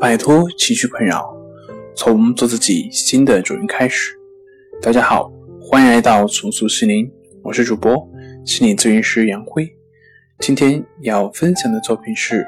[0.00, 1.30] 摆脱情绪困扰，
[1.94, 4.18] 从做自己新的主人开始。
[4.80, 5.30] 大家好，
[5.60, 8.08] 欢迎来到重塑心灵，我是主播
[8.46, 9.70] 心理咨询师杨辉。
[10.38, 12.46] 今天要分享的作品是：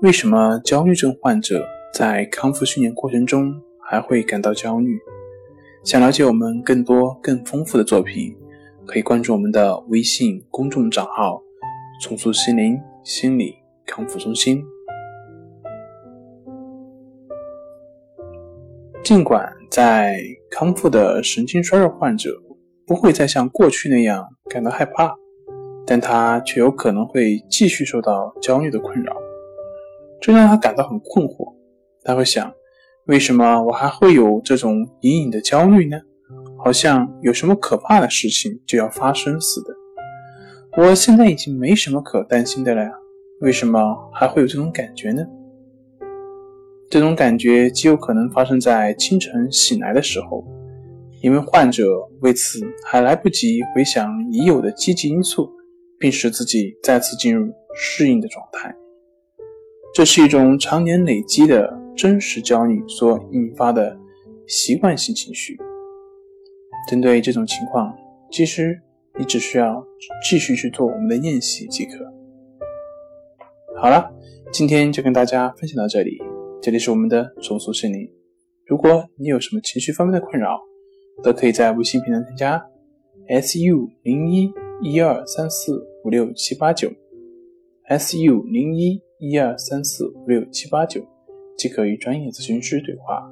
[0.00, 1.60] 为什么焦虑症患者
[1.92, 3.52] 在康复训练过程中
[3.82, 4.96] 还会感到焦虑？
[5.82, 8.32] 想了解我们更多更丰富的作品，
[8.86, 11.42] 可以关注我们的微信公众账号
[12.00, 14.62] “重塑心灵心理康复中心”。
[19.02, 22.30] 尽管在康复的神经衰弱患者
[22.86, 25.14] 不会再像过去那样感到害怕，
[25.86, 29.16] 但他却有可能会继续受到焦虑的困扰，
[30.20, 31.52] 这让他感到很困惑。
[32.04, 32.52] 他会想：
[33.06, 35.98] 为什么我还会有这种隐隐的焦虑呢？
[36.62, 39.74] 好像有什么可怕的事情就要发生似的。
[40.76, 42.92] 我现在已经没什么可担心的了呀，
[43.40, 43.80] 为什么
[44.12, 45.26] 还会有这种感觉呢？
[46.90, 50.44] 这种感觉极有可能发生在清晨醒来的时候，
[51.22, 51.86] 因为患者
[52.20, 55.48] 为此还来不及回想已有的积极因素，
[56.00, 58.74] 并使自己再次进入适应的状态。
[59.94, 63.96] 这是一种常年累积的真实焦虑所引发的
[64.48, 65.56] 习惯性情绪。
[66.88, 67.96] 针对这种情况，
[68.32, 68.76] 其实
[69.16, 69.80] 你只需要
[70.28, 72.04] 继续去做我们的练习即可。
[73.80, 74.10] 好了，
[74.50, 76.20] 今天就跟大家分享到这里。
[76.62, 78.06] 这里是我们的重塑心灵。
[78.66, 80.60] 如果你有什么情绪方面的困扰，
[81.22, 82.62] 都可以在微信平台添加
[83.40, 86.92] “su 零一一二三四五六七八九
[87.88, 91.02] ”，“su 零一一二三四五六七八九”，
[91.56, 93.26] 即可与专业咨询师对话。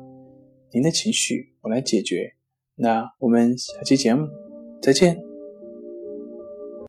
[0.72, 2.32] 您的情绪我来解决。
[2.76, 4.26] 那我们下期节目
[4.80, 5.27] 再见。